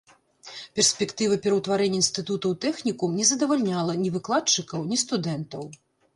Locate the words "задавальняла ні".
3.33-4.09